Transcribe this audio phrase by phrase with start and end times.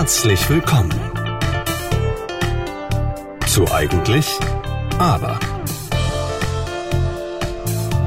[0.00, 0.98] Herzlich willkommen
[3.46, 4.26] zu Eigentlich
[4.98, 5.38] Aber.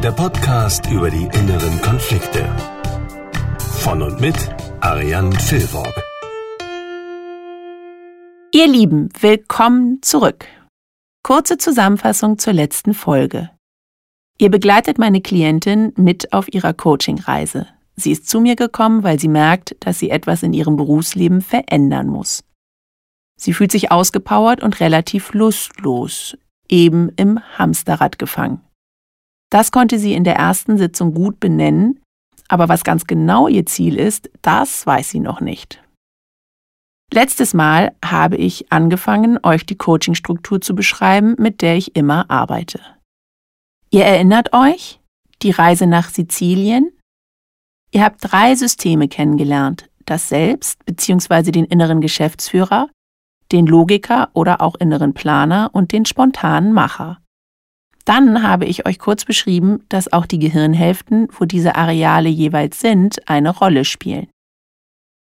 [0.02, 2.50] Der Podcast über die inneren Konflikte.
[3.60, 4.34] Von und mit
[4.82, 5.94] Ariane Filborg.
[8.52, 10.48] Ihr Lieben, willkommen zurück.
[11.22, 13.52] Kurze Zusammenfassung zur letzten Folge.
[14.40, 17.68] Ihr begleitet meine Klientin mit auf ihrer Coachingreise.
[17.96, 22.08] Sie ist zu mir gekommen, weil sie merkt, dass sie etwas in ihrem Berufsleben verändern
[22.08, 22.44] muss.
[23.40, 26.38] Sie fühlt sich ausgepowert und relativ lustlos,
[26.70, 28.62] eben im Hamsterrad gefangen.
[29.52, 32.00] Das konnte sie in der ersten Sitzung gut benennen,
[32.48, 35.84] aber was ganz genau ihr Ziel ist, das weiß sie noch nicht.
[37.12, 42.80] Letztes Mal habe ich angefangen, euch die Coachingstruktur zu beschreiben, mit der ich immer arbeite.
[43.92, 45.00] Ihr erinnert euch?
[45.44, 46.92] Die Reise nach Sizilien?
[47.94, 49.88] Ihr habt drei Systeme kennengelernt.
[50.06, 51.52] Das Selbst bzw.
[51.52, 52.90] den inneren Geschäftsführer,
[53.52, 57.20] den Logiker oder auch inneren Planer und den spontanen Macher.
[58.04, 63.30] Dann habe ich euch kurz beschrieben, dass auch die Gehirnhälften, wo diese Areale jeweils sind,
[63.30, 64.28] eine Rolle spielen.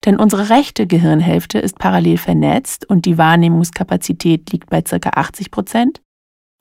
[0.06, 5.10] Denn unsere rechte Gehirnhälfte ist parallel vernetzt und die Wahrnehmungskapazität liegt bei ca.
[5.10, 6.02] 80 Prozent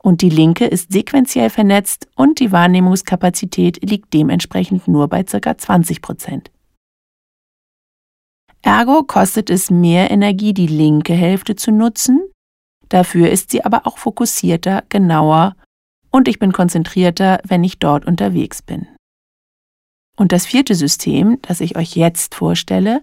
[0.02, 5.56] und die linke ist sequenziell vernetzt und die Wahrnehmungskapazität liegt dementsprechend nur bei ca.
[5.56, 6.50] 20 Prozent.
[8.62, 12.20] Ergo kostet es mehr Energie, die linke Hälfte zu nutzen,
[12.88, 15.56] dafür ist sie aber auch fokussierter, genauer
[16.10, 18.86] und ich bin konzentrierter, wenn ich dort unterwegs bin.
[20.16, 23.02] Und das vierte System, das ich euch jetzt vorstelle,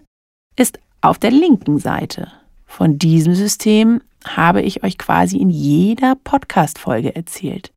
[0.56, 2.30] ist auf der linken Seite.
[2.64, 7.72] Von diesem System habe ich euch quasi in jeder Podcast-Folge erzählt.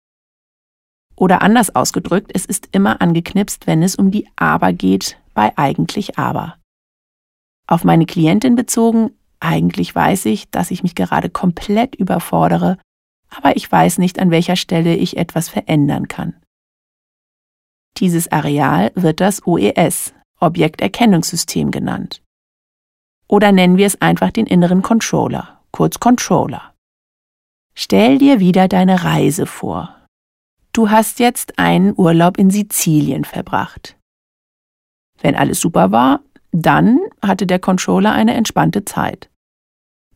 [1.15, 6.17] Oder anders ausgedrückt, es ist immer angeknipst, wenn es um die Aber geht bei eigentlich
[6.17, 6.57] Aber.
[7.67, 12.77] Auf meine Klientin bezogen, eigentlich weiß ich, dass ich mich gerade komplett überfordere,
[13.29, 16.35] aber ich weiß nicht, an welcher Stelle ich etwas verändern kann.
[17.97, 22.21] Dieses Areal wird das OES, Objekterkennungssystem genannt.
[23.27, 26.73] Oder nennen wir es einfach den inneren Controller kurz Controller.
[27.73, 29.95] Stell dir wieder deine Reise vor.
[30.73, 33.97] Du hast jetzt einen Urlaub in Sizilien verbracht.
[35.21, 36.21] Wenn alles super war,
[36.51, 39.29] dann hatte der Controller eine entspannte Zeit.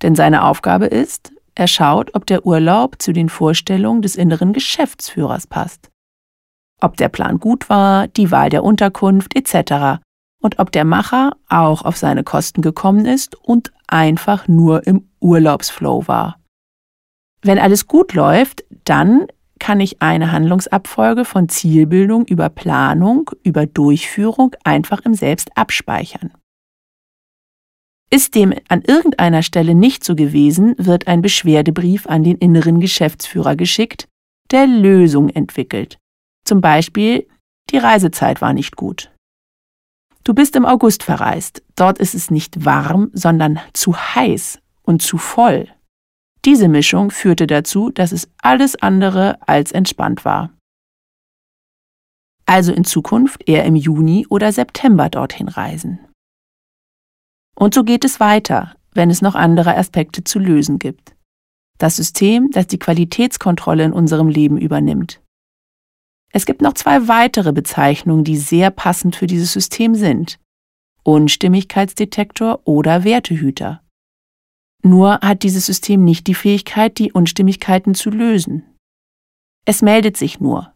[0.02, 5.48] Denn seine Aufgabe ist, er schaut, ob der Urlaub zu den Vorstellungen des inneren Geschäftsführers
[5.48, 5.90] passt.
[6.82, 10.02] Ob der Plan gut war, die Wahl der Unterkunft etc.
[10.42, 16.08] und ob der Macher auch auf seine Kosten gekommen ist und einfach nur im Urlaubsflow
[16.08, 16.40] war.
[17.42, 19.28] Wenn alles gut läuft, dann
[19.60, 26.32] kann ich eine Handlungsabfolge von Zielbildung über Planung, über Durchführung einfach im Selbst abspeichern.
[28.12, 33.56] Ist dem an irgendeiner Stelle nicht so gewesen, wird ein Beschwerdebrief an den inneren Geschäftsführer
[33.56, 34.08] geschickt,
[34.52, 35.98] der Lösung entwickelt.
[36.46, 37.28] Zum Beispiel,
[37.72, 39.12] die Reisezeit war nicht gut.
[40.26, 41.64] Du bist im August verreist.
[41.76, 45.70] Dort ist es nicht warm, sondern zu heiß und zu voll.
[46.44, 50.52] Diese Mischung führte dazu, dass es alles andere als entspannt war.
[52.48, 56.00] Also in Zukunft eher im Juni oder September dorthin reisen.
[57.56, 61.16] Und so geht es weiter, wenn es noch andere Aspekte zu lösen gibt.
[61.78, 65.22] Das System, das die Qualitätskontrolle in unserem Leben übernimmt.
[66.36, 70.38] Es gibt noch zwei weitere Bezeichnungen, die sehr passend für dieses System sind.
[71.04, 73.82] Unstimmigkeitsdetektor oder Wertehüter.
[74.84, 78.66] Nur hat dieses System nicht die Fähigkeit, die Unstimmigkeiten zu lösen.
[79.64, 80.74] Es meldet sich nur.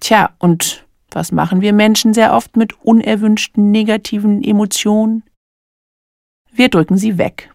[0.00, 5.22] Tja, und was machen wir Menschen sehr oft mit unerwünschten negativen Emotionen?
[6.50, 7.52] Wir drücken sie weg.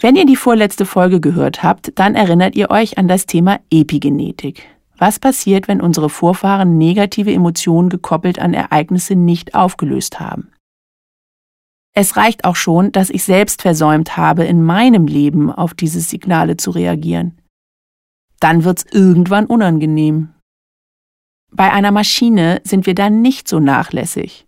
[0.00, 4.75] Wenn ihr die vorletzte Folge gehört habt, dann erinnert ihr euch an das Thema Epigenetik.
[4.98, 10.52] Was passiert, wenn unsere Vorfahren negative Emotionen gekoppelt an Ereignisse nicht aufgelöst haben?
[11.92, 16.56] Es reicht auch schon, dass ich selbst versäumt habe, in meinem Leben auf diese Signale
[16.56, 17.38] zu reagieren.
[18.38, 20.30] Dann wird's irgendwann unangenehm.
[21.52, 24.46] Bei einer Maschine sind wir dann nicht so nachlässig.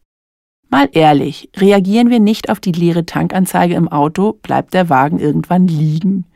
[0.68, 5.66] Mal ehrlich, reagieren wir nicht auf die leere Tankanzeige im Auto, bleibt der Wagen irgendwann
[5.66, 6.26] liegen.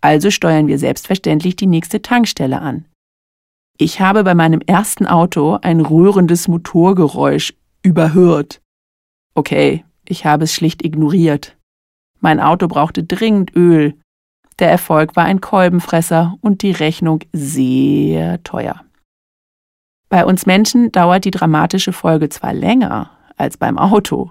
[0.00, 2.84] Also steuern wir selbstverständlich die nächste Tankstelle an.
[3.82, 7.52] Ich habe bei meinem ersten Auto ein rührendes Motorgeräusch
[7.82, 8.62] überhört.
[9.34, 11.56] Okay, ich habe es schlicht ignoriert.
[12.20, 13.94] Mein Auto brauchte dringend Öl.
[14.60, 18.84] Der Erfolg war ein Kolbenfresser und die Rechnung sehr teuer.
[20.08, 24.30] Bei uns Menschen dauert die dramatische Folge zwar länger als beim Auto.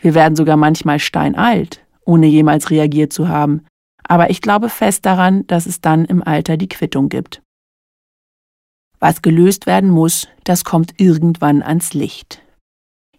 [0.00, 3.66] Wir werden sogar manchmal steinalt ohne jemals reagiert zu haben,
[4.08, 7.42] aber ich glaube fest daran, dass es dann im Alter die Quittung gibt.
[9.04, 12.40] Was gelöst werden muss, das kommt irgendwann ans Licht.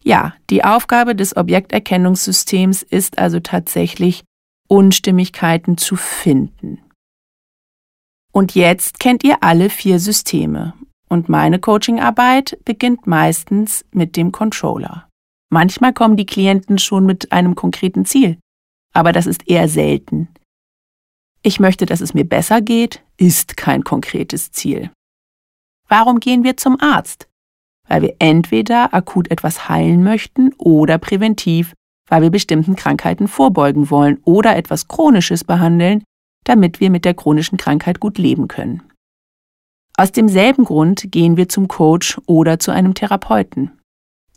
[0.01, 4.23] Ja, die Aufgabe des Objekterkennungssystems ist also tatsächlich,
[4.67, 6.79] Unstimmigkeiten zu finden.
[8.33, 10.73] Und jetzt kennt ihr alle vier Systeme.
[11.07, 15.07] Und meine Coachingarbeit beginnt meistens mit dem Controller.
[15.51, 18.39] Manchmal kommen die Klienten schon mit einem konkreten Ziel,
[18.91, 20.29] aber das ist eher selten.
[21.43, 24.89] Ich möchte, dass es mir besser geht, ist kein konkretes Ziel.
[25.87, 27.27] Warum gehen wir zum Arzt?
[27.87, 31.73] Weil wir entweder akut etwas heilen möchten oder präventiv,
[32.09, 36.03] weil wir bestimmten Krankheiten vorbeugen wollen oder etwas Chronisches behandeln,
[36.43, 38.83] damit wir mit der chronischen Krankheit gut leben können.
[39.97, 43.79] Aus demselben Grund gehen wir zum Coach oder zu einem Therapeuten.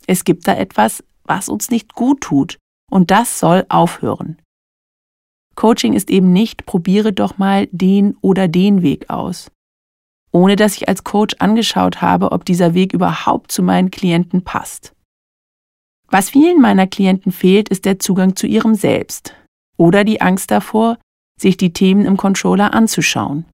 [0.07, 2.59] Es gibt da etwas, was uns nicht gut tut,
[2.91, 4.39] und das soll aufhören.
[5.57, 9.51] Coaching ist eben nicht, probiere doch mal den oder den Weg aus
[10.33, 14.95] ohne dass ich als Coach angeschaut habe, ob dieser Weg überhaupt zu meinen Klienten passt.
[16.11, 19.35] Was vielen meiner Klienten fehlt, ist der Zugang zu ihrem Selbst
[19.77, 20.99] oder die Angst davor,
[21.39, 23.45] sich die Themen im Controller anzuschauen.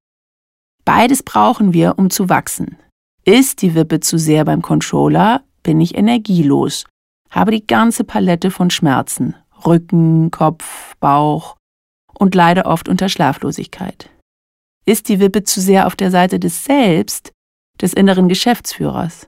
[0.85, 2.77] Beides brauchen wir, um zu wachsen.
[3.23, 6.85] Ist die Wippe zu sehr beim Controller, bin ich energielos,
[7.29, 9.35] habe die ganze Palette von Schmerzen,
[9.65, 11.55] Rücken, Kopf, Bauch
[12.13, 14.09] und leide oft unter Schlaflosigkeit.
[14.85, 17.31] Ist die Wippe zu sehr auf der Seite des Selbst,
[17.81, 19.27] des inneren Geschäftsführers?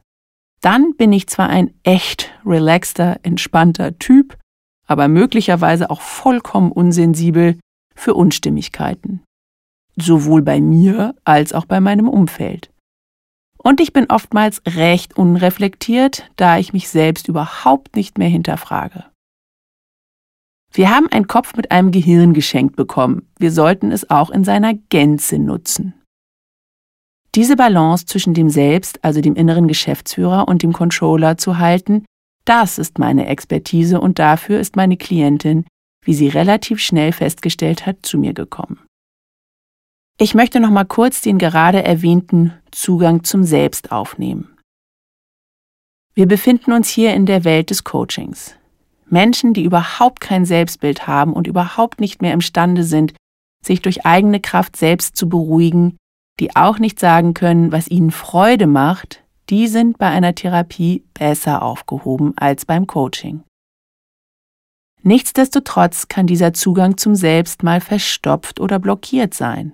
[0.62, 4.38] Dann bin ich zwar ein echt relaxter, entspannter Typ,
[4.86, 7.60] aber möglicherweise auch vollkommen unsensibel
[7.96, 9.24] für Unstimmigkeiten.
[9.96, 12.72] Sowohl bei mir als auch bei meinem Umfeld.
[13.58, 19.06] Und ich bin oftmals recht unreflektiert, da ich mich selbst überhaupt nicht mehr hinterfrage.
[20.78, 23.28] Wir haben einen Kopf mit einem Gehirn geschenkt bekommen.
[23.40, 25.96] Wir sollten es auch in seiner Gänze nutzen.
[27.34, 32.06] Diese Balance zwischen dem Selbst, also dem inneren Geschäftsführer und dem Controller zu halten,
[32.46, 35.66] das ist meine Expertise und dafür ist meine Klientin,
[36.06, 38.80] wie sie relativ schnell festgestellt hat, zu mir gekommen.
[40.20, 44.56] Ich möchte noch mal kurz den gerade erwähnten Zugang zum Selbst aufnehmen.
[46.14, 48.54] Wir befinden uns hier in der Welt des Coachings.
[49.10, 53.14] Menschen, die überhaupt kein Selbstbild haben und überhaupt nicht mehr imstande sind,
[53.64, 55.98] sich durch eigene Kraft selbst zu beruhigen,
[56.40, 61.62] die auch nicht sagen können, was ihnen Freude macht, die sind bei einer Therapie besser
[61.62, 63.44] aufgehoben als beim Coaching.
[65.04, 69.74] Nichtsdestotrotz kann dieser Zugang zum Selbst mal verstopft oder blockiert sein.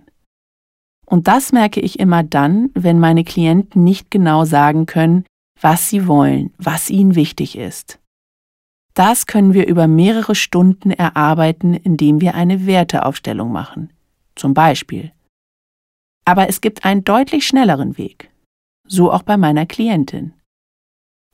[1.05, 5.25] Und das merke ich immer dann, wenn meine Klienten nicht genau sagen können,
[5.59, 7.99] was sie wollen, was ihnen wichtig ist.
[8.93, 13.91] Das können wir über mehrere Stunden erarbeiten, indem wir eine Werteaufstellung machen.
[14.35, 15.11] Zum Beispiel.
[16.25, 18.29] Aber es gibt einen deutlich schnelleren Weg.
[18.87, 20.33] So auch bei meiner Klientin.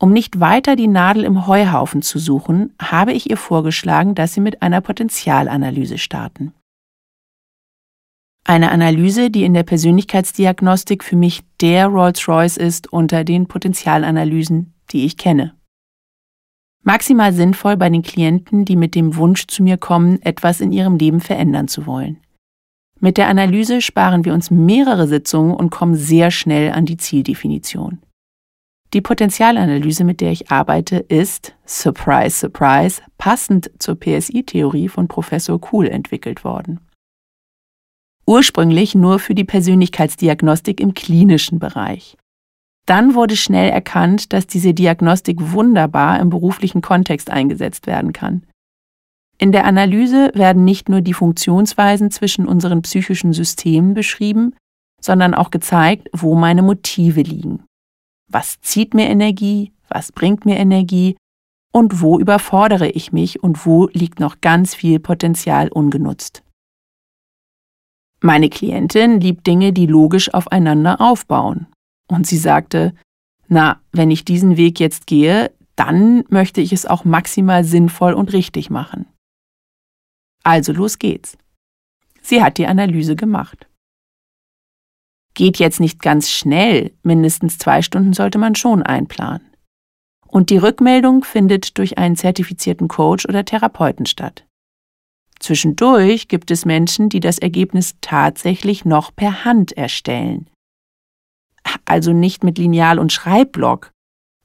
[0.01, 4.39] Um nicht weiter die Nadel im Heuhaufen zu suchen, habe ich ihr vorgeschlagen, dass sie
[4.39, 6.53] mit einer Potenzialanalyse starten.
[8.45, 15.05] Eine Analyse, die in der Persönlichkeitsdiagnostik für mich der Rolls-Royce ist unter den Potenzialanalysen, die
[15.05, 15.58] ich kenne.
[16.83, 20.97] Maximal sinnvoll bei den Klienten, die mit dem Wunsch zu mir kommen, etwas in ihrem
[20.97, 22.17] Leben verändern zu wollen.
[22.99, 27.99] Mit der Analyse sparen wir uns mehrere Sitzungen und kommen sehr schnell an die Zieldefinition.
[28.93, 35.87] Die Potenzialanalyse, mit der ich arbeite, ist, surprise, surprise, passend zur PSI-Theorie von Professor Kuhl
[35.87, 36.79] entwickelt worden.
[38.25, 42.17] Ursprünglich nur für die Persönlichkeitsdiagnostik im klinischen Bereich.
[42.89, 48.47] Dann wurde schnell erkannt, dass diese Diagnostik wunderbar im beruflichen Kontext eingesetzt werden kann.
[49.37, 54.55] In der Analyse werden nicht nur die Funktionsweisen zwischen unseren psychischen Systemen beschrieben,
[54.99, 57.63] sondern auch gezeigt, wo meine Motive liegen.
[58.27, 61.15] Was zieht mir Energie, was bringt mir Energie
[61.71, 66.41] und wo überfordere ich mich und wo liegt noch ganz viel Potenzial ungenutzt.
[68.19, 71.67] Meine Klientin liebt Dinge, die logisch aufeinander aufbauen.
[72.09, 72.93] Und sie sagte,
[73.47, 78.33] na, wenn ich diesen Weg jetzt gehe, dann möchte ich es auch maximal sinnvoll und
[78.33, 79.05] richtig machen.
[80.43, 81.37] Also los geht's.
[82.21, 83.67] Sie hat die Analyse gemacht.
[85.35, 89.47] Geht jetzt nicht ganz schnell, mindestens zwei Stunden sollte man schon einplanen.
[90.27, 94.45] Und die Rückmeldung findet durch einen zertifizierten Coach oder Therapeuten statt.
[95.39, 100.49] Zwischendurch gibt es Menschen, die das Ergebnis tatsächlich noch per Hand erstellen,
[101.85, 103.91] also nicht mit Lineal und Schreibblock.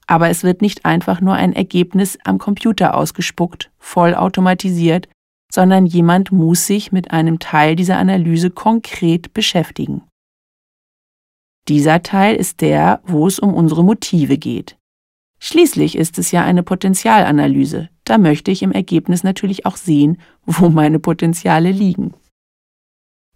[0.07, 5.09] Aber es wird nicht einfach nur ein Ergebnis am Computer ausgespuckt, vollautomatisiert,
[5.52, 10.02] sondern jemand muss sich mit einem Teil dieser Analyse konkret beschäftigen.
[11.69, 14.76] Dieser Teil ist der, wo es um unsere Motive geht.
[15.38, 17.88] Schließlich ist es ja eine Potenzialanalyse.
[18.04, 22.14] Da möchte ich im Ergebnis natürlich auch sehen, wo meine Potenziale liegen.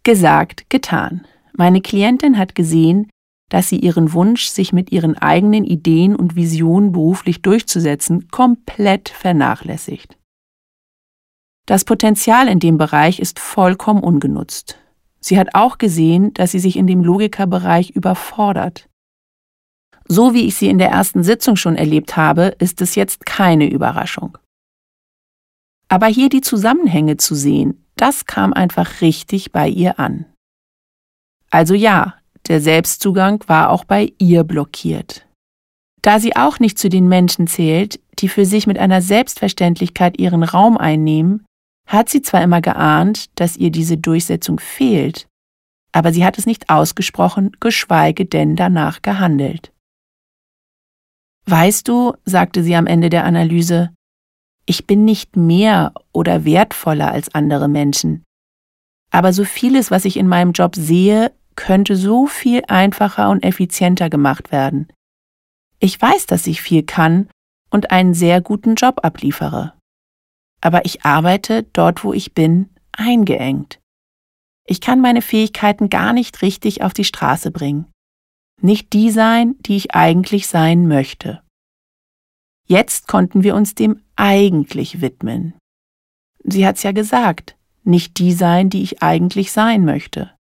[0.02, 1.26] Gesagt, getan.
[1.56, 3.10] Meine Klientin hat gesehen,
[3.48, 10.18] dass sie ihren Wunsch, sich mit ihren eigenen Ideen und Visionen beruflich durchzusetzen, komplett vernachlässigt.
[11.66, 14.78] Das Potenzial in dem Bereich ist vollkommen ungenutzt.
[15.20, 18.88] Sie hat auch gesehen, dass sie sich in dem Logikerbereich überfordert.
[20.06, 23.68] So wie ich sie in der ersten Sitzung schon erlebt habe, ist es jetzt keine
[23.68, 24.38] Überraschung.
[25.88, 30.26] Aber hier die Zusammenhänge zu sehen, das kam einfach richtig bei ihr an.
[31.50, 35.26] Also ja, der Selbstzugang war auch bei ihr blockiert.
[36.02, 40.42] Da sie auch nicht zu den Menschen zählt, die für sich mit einer Selbstverständlichkeit ihren
[40.42, 41.44] Raum einnehmen,
[41.86, 45.26] hat sie zwar immer geahnt, dass ihr diese Durchsetzung fehlt,
[45.92, 49.72] aber sie hat es nicht ausgesprochen, geschweige denn danach gehandelt.
[51.46, 53.90] Weißt du, sagte sie am Ende der Analyse,
[54.66, 58.22] ich bin nicht mehr oder wertvoller als andere Menschen.
[59.10, 64.08] Aber so vieles, was ich in meinem Job sehe, könnte so viel einfacher und effizienter
[64.08, 64.88] gemacht werden.
[65.78, 67.28] Ich weiß, dass ich viel kann
[67.70, 69.74] und einen sehr guten Job abliefere
[70.60, 73.80] aber ich arbeite dort, wo ich bin, eingeengt.
[74.66, 77.86] Ich kann meine Fähigkeiten gar nicht richtig auf die Straße bringen.
[78.60, 81.42] Nicht die sein, die ich eigentlich sein möchte.
[82.66, 85.54] Jetzt konnten wir uns dem eigentlich widmen.
[86.44, 90.34] Sie hat's ja gesagt, nicht die sein, die ich eigentlich sein möchte.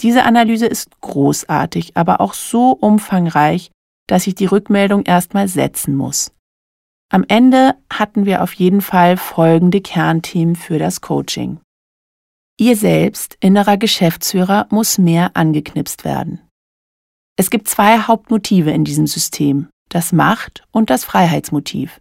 [0.00, 3.70] Diese Analyse ist großartig, aber auch so umfangreich,
[4.08, 6.32] dass ich die Rückmeldung erstmal setzen muss.
[7.12, 11.60] Am Ende hatten wir auf jeden Fall folgende Kernthemen für das Coaching.
[12.58, 16.40] Ihr selbst, innerer Geschäftsführer, muss mehr angeknipst werden.
[17.36, 22.00] Es gibt zwei Hauptmotive in diesem System, das Macht- und das Freiheitsmotiv.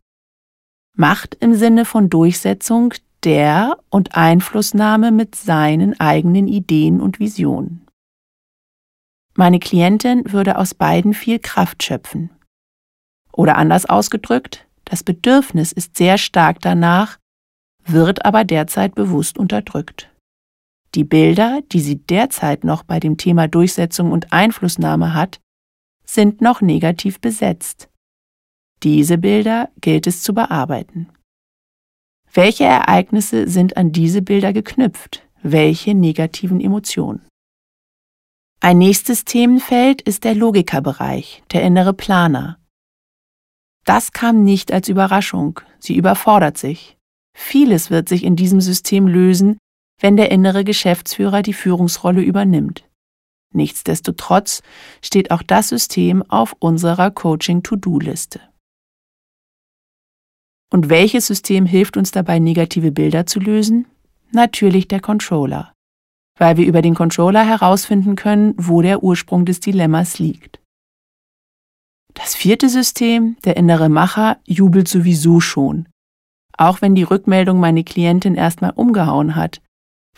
[0.96, 7.89] Macht im Sinne von Durchsetzung der und Einflussnahme mit seinen eigenen Ideen und Visionen.
[9.40, 12.30] Meine Klientin würde aus beiden viel Kraft schöpfen.
[13.32, 17.18] Oder anders ausgedrückt, das Bedürfnis ist sehr stark danach,
[17.86, 20.10] wird aber derzeit bewusst unterdrückt.
[20.94, 25.40] Die Bilder, die sie derzeit noch bei dem Thema Durchsetzung und Einflussnahme hat,
[26.04, 27.88] sind noch negativ besetzt.
[28.84, 31.08] Diese Bilder gilt es zu bearbeiten.
[32.34, 35.26] Welche Ereignisse sind an diese Bilder geknüpft?
[35.42, 37.29] Welche negativen Emotionen?
[38.62, 42.60] Ein nächstes Themenfeld ist der Logikerbereich, der innere Planer.
[43.86, 46.98] Das kam nicht als Überraschung, sie überfordert sich.
[47.34, 49.58] Vieles wird sich in diesem System lösen,
[50.02, 52.84] wenn der innere Geschäftsführer die Führungsrolle übernimmt.
[53.54, 54.62] Nichtsdestotrotz
[55.02, 58.42] steht auch das System auf unserer Coaching-To-Do-Liste.
[60.70, 63.88] Und welches System hilft uns dabei, negative Bilder zu lösen?
[64.32, 65.74] Natürlich der Controller,
[66.40, 70.60] weil wir über den Controller herausfinden können, wo der Ursprung des Dilemmas liegt.
[72.16, 75.88] Das vierte System, der innere Macher, jubelt sowieso schon.
[76.58, 79.62] Auch wenn die Rückmeldung meine Klientin erstmal umgehauen hat,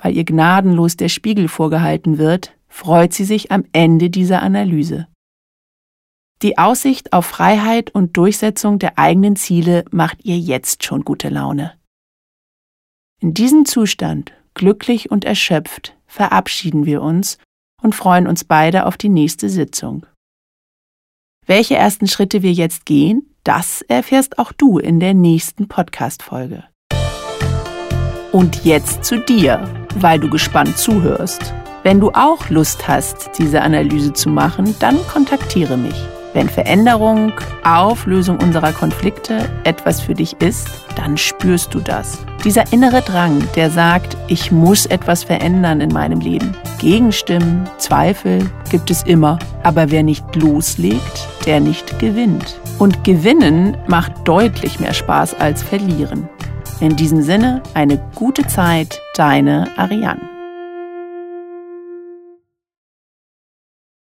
[0.01, 5.07] weil ihr gnadenlos der Spiegel vorgehalten wird, freut sie sich am Ende dieser Analyse.
[6.41, 11.73] Die Aussicht auf Freiheit und Durchsetzung der eigenen Ziele macht ihr jetzt schon gute Laune.
[13.19, 17.37] In diesem Zustand, glücklich und erschöpft, verabschieden wir uns
[17.81, 20.05] und freuen uns beide auf die nächste Sitzung.
[21.47, 26.65] Welche ersten Schritte wir jetzt gehen, das erfährst auch du in der nächsten Podcast-Folge.
[28.31, 31.53] Und jetzt zu dir, weil du gespannt zuhörst.
[31.83, 35.95] Wenn du auch Lust hast, diese Analyse zu machen, dann kontaktiere mich.
[36.33, 37.33] Wenn Veränderung,
[37.63, 42.19] Auflösung unserer Konflikte etwas für dich ist, dann spürst du das.
[42.45, 46.55] Dieser innere Drang, der sagt, ich muss etwas verändern in meinem Leben.
[46.79, 52.59] Gegenstimmen, Zweifel gibt es immer, aber wer nicht loslegt, der nicht gewinnt.
[52.79, 56.29] Und gewinnen macht deutlich mehr Spaß als verlieren.
[56.79, 60.30] In diesem Sinne, eine gute Zeit, deine Ariane.